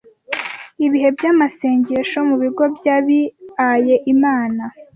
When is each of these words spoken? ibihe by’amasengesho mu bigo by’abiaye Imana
ibihe 0.85 1.07
by’amasengesho 1.17 2.17
mu 2.29 2.35
bigo 2.41 2.65
by’abiaye 2.77 3.95
Imana 4.13 4.63